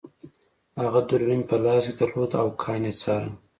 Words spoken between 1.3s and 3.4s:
په لاس کې درلود او کان یې څاره